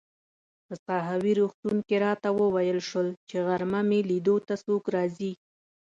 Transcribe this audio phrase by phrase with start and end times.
[0.67, 5.31] په ساحوي روغتون کې راته وویل شول چي غرمه مې لیدو ته څوک راځي.